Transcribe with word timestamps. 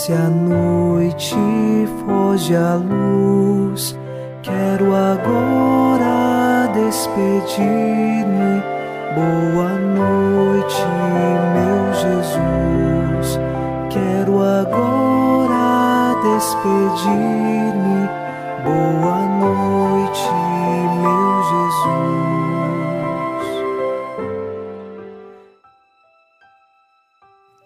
Desce 0.00 0.14
a 0.14 0.30
noite, 0.30 1.36
foge 2.06 2.56
a 2.56 2.74
luz. 2.76 3.94
Quero 4.42 4.94
agora 4.94 6.72
despedir-me. 6.72 8.62
Boa 9.14 9.74
noite, 9.74 10.86
meu 11.52 11.92
Jesus. 11.92 13.38
Quero 13.90 14.40
agora 14.40 16.14
despedir-me. 16.22 18.08
Boa 18.64 19.20
noite, 19.38 20.32
meu 21.02 21.42
Jesus. 21.50 22.08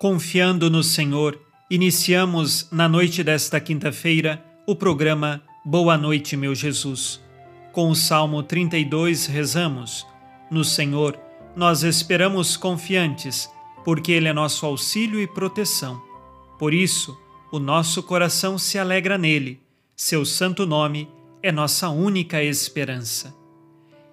Confiando 0.00 0.68
no 0.68 0.82
Senhor 0.82 1.43
Iniciamos 1.70 2.68
na 2.70 2.86
noite 2.86 3.24
desta 3.24 3.58
quinta-feira 3.58 4.44
o 4.66 4.76
programa 4.76 5.42
Boa 5.64 5.96
Noite, 5.96 6.36
meu 6.36 6.54
Jesus. 6.54 7.22
Com 7.72 7.88
o 7.88 7.94
Salmo 7.94 8.42
32 8.42 9.24
rezamos: 9.24 10.06
No 10.50 10.62
Senhor 10.62 11.18
nós 11.56 11.82
esperamos 11.82 12.54
confiantes, 12.54 13.50
porque 13.82 14.12
Ele 14.12 14.28
é 14.28 14.32
nosso 14.34 14.66
auxílio 14.66 15.18
e 15.18 15.26
proteção. 15.26 16.02
Por 16.58 16.74
isso, 16.74 17.18
o 17.50 17.58
nosso 17.58 18.02
coração 18.02 18.58
se 18.58 18.78
alegra 18.78 19.16
nele. 19.16 19.58
Seu 19.96 20.26
santo 20.26 20.66
nome 20.66 21.08
é 21.42 21.50
nossa 21.50 21.88
única 21.88 22.42
esperança. 22.42 23.34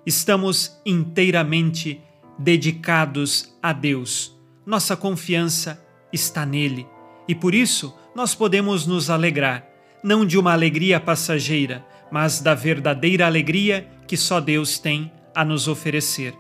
Estamos 0.06 0.80
inteiramente 0.86 2.00
dedicados 2.40 3.54
a 3.62 3.74
Deus. 3.74 4.34
Nossa 4.66 4.96
confiança 4.96 5.86
está 6.14 6.46
nele 6.46 6.88
e 7.28 7.36
por 7.36 7.54
isso 7.54 7.96
nós 8.16 8.36
podemos 8.36 8.86
nos 8.86 9.10
alegrar, 9.10 9.66
não 10.04 10.26
de 10.26 10.38
uma 10.38 10.52
alegria 10.52 11.00
passageira, 11.00 11.86
mas 12.12 12.40
da 12.40 12.54
verdadeira 12.54 13.26
alegria 13.26 13.88
que 14.08 14.18
só 14.18 14.40
Deus 14.40 14.78
tem 14.78 15.12
a 15.34 15.46
nos 15.46 15.68
oferecer. 15.68 16.34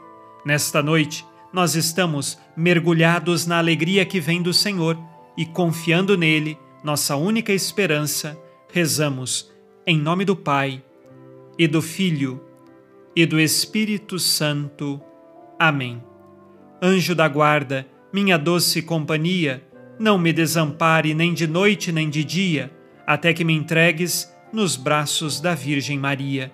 Nesta 0.45 0.81
noite, 0.83 1.25
nós 1.53 1.75
estamos 1.75 2.37
mergulhados 2.55 3.45
na 3.45 3.57
alegria 3.57 4.05
que 4.05 4.19
vem 4.19 4.41
do 4.41 4.53
Senhor 4.53 4.97
e 5.37 5.45
confiando 5.45 6.17
nele, 6.17 6.57
nossa 6.83 7.15
única 7.15 7.53
esperança, 7.53 8.37
rezamos 8.71 9.51
em 9.85 9.97
nome 9.97 10.25
do 10.25 10.35
Pai 10.35 10.83
e 11.57 11.67
do 11.67 11.81
Filho 11.81 12.41
e 13.15 13.25
do 13.25 13.39
Espírito 13.39 14.19
Santo. 14.19 15.01
Amém. 15.59 16.01
Anjo 16.81 17.13
da 17.13 17.27
guarda, 17.27 17.87
minha 18.11 18.37
doce 18.37 18.81
companhia, 18.81 19.63
não 20.01 20.17
me 20.17 20.33
desampare 20.33 21.13
nem 21.13 21.31
de 21.31 21.45
noite 21.45 21.91
nem 21.91 22.09
de 22.09 22.23
dia, 22.23 22.75
até 23.05 23.35
que 23.35 23.43
me 23.43 23.53
entregues 23.53 24.35
nos 24.51 24.75
braços 24.75 25.39
da 25.39 25.53
Virgem 25.53 25.99
Maria. 25.99 26.51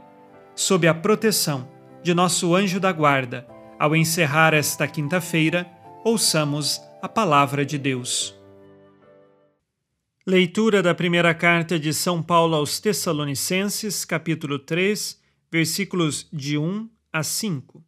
Sob 0.53 0.85
a 0.85 0.93
proteção 0.93 1.71
de 2.03 2.13
nosso 2.13 2.53
anjo 2.53 2.77
da 2.77 2.91
guarda, 2.91 3.47
ao 3.79 3.95
encerrar 3.95 4.53
esta 4.53 4.85
quinta-feira, 4.85 5.65
ouçamos 6.03 6.81
a 7.01 7.07
palavra 7.07 7.65
de 7.65 7.77
Deus. 7.77 8.35
Leitura 10.25 10.83
da 10.83 10.93
primeira 10.93 11.33
carta 11.33 11.79
de 11.79 11.93
São 11.93 12.21
Paulo 12.21 12.53
aos 12.53 12.81
Tessalonicenses, 12.81 14.03
capítulo 14.03 14.59
3, 14.59 15.21
versículos 15.49 16.27
de 16.33 16.57
1 16.57 16.89
a 17.13 17.23
5. 17.23 17.81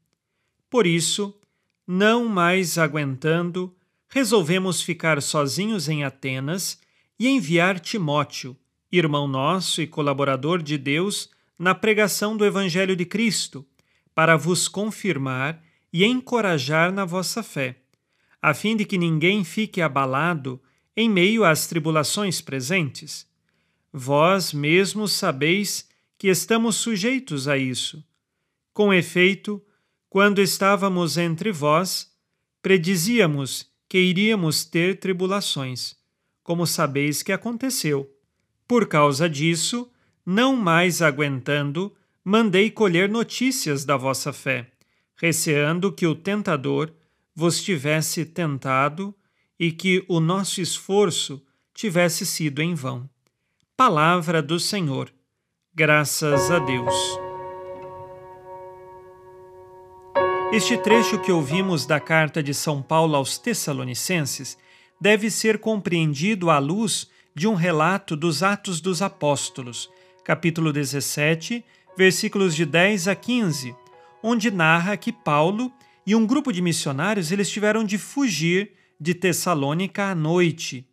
Por 0.69 0.87
isso, 0.87 1.37
não 1.85 2.29
mais 2.29 2.77
aguentando, 2.77 3.75
resolvemos 4.09 4.81
ficar 4.81 5.21
sozinhos 5.21 5.87
em 5.87 6.03
Atenas 6.03 6.79
e 7.17 7.27
enviar 7.27 7.79
Timóteo, 7.79 8.57
irmão 8.91 9.27
nosso 9.27 9.81
e 9.81 9.87
colaborador 9.87 10.63
de 10.63 10.77
Deus, 10.77 11.29
na 11.57 11.75
pregação 11.75 12.35
do 12.35 12.45
Evangelho 12.45 12.95
de 12.95 13.05
Cristo, 13.05 13.65
para 14.15 14.35
vos 14.35 14.67
confirmar 14.67 15.61
e 15.93 16.03
encorajar 16.05 16.91
na 16.91 17.05
vossa 17.05 17.43
fé, 17.43 17.77
a 18.41 18.53
fim 18.53 18.75
de 18.75 18.85
que 18.85 18.97
ninguém 18.97 19.43
fique 19.43 19.81
abalado 19.81 20.61
em 20.95 21.09
meio 21.09 21.43
às 21.43 21.67
tribulações 21.67 22.41
presentes. 22.41 23.27
Vós 23.93 24.53
mesmos 24.53 25.11
sabeis 25.11 25.87
que 26.17 26.27
estamos 26.27 26.77
sujeitos 26.77 27.47
a 27.47 27.57
isso. 27.57 28.03
Com 28.73 28.93
efeito, 28.93 29.61
quando 30.09 30.41
estávamos 30.41 31.17
entre 31.17 31.51
vós, 31.51 32.11
predizíamos 32.61 33.68
que 33.89 33.97
iríamos 33.97 34.63
ter 34.63 34.99
tribulações, 34.99 35.95
como 36.43 36.67
sabeis 36.67 37.23
que 37.23 37.31
aconteceu. 37.31 38.07
Por 38.67 38.87
causa 38.87 39.27
disso, 39.27 39.91
não 40.23 40.55
mais 40.55 41.01
aguentando, 41.01 41.91
mandei 42.23 42.69
colher 42.69 43.09
notícias 43.09 43.83
da 43.83 43.97
vossa 43.97 44.31
fé, 44.31 44.71
receando 45.15 45.91
que 45.91 46.05
o 46.05 46.13
tentador 46.13 46.93
vos 47.35 47.63
tivesse 47.63 48.25
tentado 48.25 49.15
e 49.59 49.71
que 49.71 50.05
o 50.07 50.19
nosso 50.19 50.61
esforço 50.61 51.41
tivesse 51.73 52.25
sido 52.25 52.61
em 52.61 52.75
vão. 52.75 53.09
Palavra 53.75 54.41
do 54.41 54.59
Senhor. 54.59 55.11
Graças 55.73 56.51
a 56.51 56.59
Deus. 56.59 57.28
Este 60.51 60.75
trecho 60.79 61.19
que 61.21 61.31
ouvimos 61.31 61.85
da 61.85 61.99
carta 61.99 62.41
de 62.41 62.55
São 62.55 62.81
Paulo 62.81 63.15
aos 63.15 63.37
Tessalonicenses 63.37 64.57
deve 64.99 65.29
ser 65.29 65.59
compreendido 65.59 66.49
à 66.49 66.57
luz 66.57 67.07
de 67.35 67.47
um 67.47 67.53
relato 67.53 68.15
dos 68.15 68.41
Atos 68.41 68.81
dos 68.81 68.99
Apóstolos, 69.03 69.91
capítulo 70.25 70.73
17, 70.73 71.63
versículos 71.95 72.55
de 72.55 72.65
10 72.65 73.09
a 73.09 73.15
15, 73.15 73.75
onde 74.23 74.49
narra 74.49 74.97
que 74.97 75.13
Paulo 75.13 75.71
e 76.03 76.15
um 76.15 76.25
grupo 76.25 76.51
de 76.51 76.63
missionários 76.63 77.31
eles 77.31 77.51
tiveram 77.51 77.83
de 77.83 77.99
fugir 77.99 78.71
de 78.99 79.13
Tessalônica 79.13 80.05
à 80.05 80.15
noite, 80.15 80.83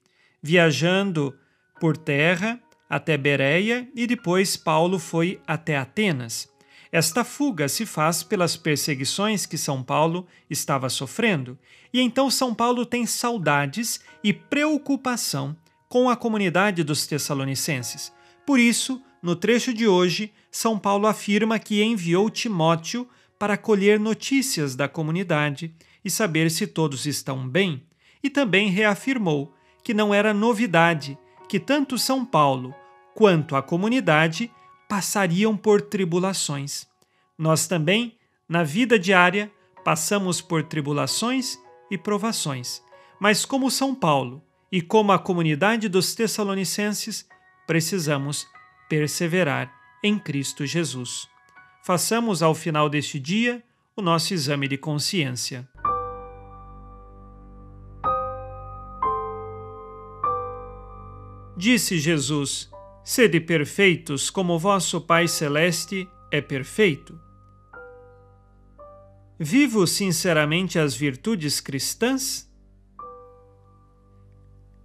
viajando 0.42 1.34
por 1.80 1.96
terra 1.96 2.60
até 2.90 3.16
Bereia 3.16 3.88
e 3.94 4.06
depois 4.06 4.54
Paulo 4.54 4.98
foi 4.98 5.40
até 5.46 5.78
Atenas. 5.78 6.54
Esta 6.90 7.24
fuga 7.24 7.68
se 7.68 7.84
faz 7.84 8.22
pelas 8.22 8.56
perseguições 8.56 9.44
que 9.46 9.58
São 9.58 9.82
Paulo 9.82 10.26
estava 10.48 10.88
sofrendo, 10.88 11.58
e 11.92 12.00
então 12.00 12.30
São 12.30 12.54
Paulo 12.54 12.86
tem 12.86 13.06
saudades 13.06 14.00
e 14.22 14.32
preocupação 14.32 15.56
com 15.88 16.08
a 16.08 16.16
comunidade 16.16 16.82
dos 16.82 17.06
Tessalonicenses. 17.06 18.12
Por 18.46 18.58
isso, 18.58 19.02
no 19.22 19.34
trecho 19.34 19.72
de 19.74 19.86
hoje, 19.86 20.32
São 20.50 20.78
Paulo 20.78 21.06
afirma 21.06 21.58
que 21.58 21.82
enviou 21.82 22.30
Timóteo 22.30 23.08
para 23.38 23.56
colher 23.56 23.98
notícias 23.98 24.74
da 24.74 24.88
comunidade 24.88 25.74
e 26.04 26.10
saber 26.10 26.50
se 26.50 26.66
todos 26.66 27.06
estão 27.06 27.48
bem, 27.48 27.82
e 28.22 28.30
também 28.30 28.70
reafirmou 28.70 29.54
que 29.82 29.92
não 29.92 30.14
era 30.14 30.32
novidade 30.32 31.18
que 31.48 31.60
tanto 31.60 31.98
São 31.98 32.24
Paulo 32.24 32.74
quanto 33.14 33.56
a 33.56 33.62
comunidade 33.62 34.50
passariam 34.88 35.56
por 35.56 35.82
tribulações. 35.82 36.86
Nós 37.38 37.66
também, 37.66 38.16
na 38.48 38.62
vida 38.62 38.98
diária, 38.98 39.50
passamos 39.84 40.40
por 40.40 40.62
tribulações 40.62 41.58
e 41.90 41.98
provações. 41.98 42.82
Mas, 43.20 43.44
como 43.44 43.70
São 43.70 43.94
Paulo 43.94 44.42
e 44.70 44.80
como 44.80 45.12
a 45.12 45.18
comunidade 45.18 45.88
dos 45.88 46.14
Tessalonicenses, 46.14 47.26
precisamos 47.66 48.46
perseverar 48.88 49.72
em 50.02 50.18
Cristo 50.18 50.64
Jesus. 50.66 51.28
Façamos 51.82 52.42
ao 52.42 52.54
final 52.54 52.88
deste 52.88 53.18
dia 53.18 53.62
o 53.94 54.02
nosso 54.02 54.34
exame 54.34 54.68
de 54.68 54.76
consciência. 54.76 55.68
Disse 61.56 61.98
Jesus: 61.98 62.70
Sede 63.08 63.38
perfeitos, 63.38 64.30
como 64.30 64.58
vosso 64.58 65.00
Pai 65.00 65.28
Celeste 65.28 66.08
é 66.28 66.40
perfeito. 66.40 67.16
Vivo 69.38 69.86
sinceramente 69.86 70.76
as 70.76 70.96
virtudes 70.96 71.60
cristãs? 71.60 72.50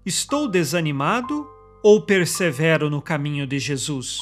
Estou 0.06 0.48
desanimado 0.48 1.50
ou 1.84 2.06
persevero 2.06 2.92
no 2.92 3.02
caminho 3.02 3.48
de 3.48 3.58
Jesus? 3.58 4.22